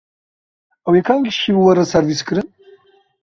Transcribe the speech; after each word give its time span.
Ew 0.87 0.93
ê 0.99 1.01
kengî 1.07 1.31
şîv 1.39 1.57
were 1.65 1.83
servîskirin? 1.91 2.47